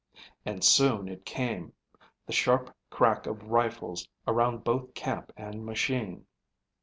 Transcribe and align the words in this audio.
And 0.47 0.63
soon 0.63 1.07
it 1.07 1.25
came, 1.25 1.73
the 2.25 2.33
sharp 2.33 2.75
crack 2.89 3.27
of 3.27 3.43
rifles 3.51 4.07
around 4.27 4.63
both 4.63 4.95
camp 4.95 5.31
and 5.37 5.63
machine. 5.63 6.25